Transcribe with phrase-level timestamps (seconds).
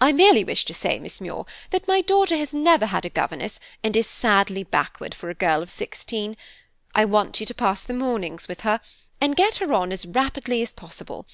[0.00, 3.58] "I merely wish to say, Miss Muir, that my daughter has never had a governess
[3.82, 6.36] and is sadly backward for a girl of sixteen.
[6.94, 8.80] I want you to pass the mornings with her,
[9.20, 11.26] and get her on as rapidly as possible.